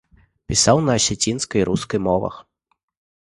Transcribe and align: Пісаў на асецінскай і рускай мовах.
Пісаў 0.51 0.77
на 0.85 0.95
асецінскай 0.99 1.61
і 1.63 1.67
рускай 1.69 1.99
мовах. 2.07 2.35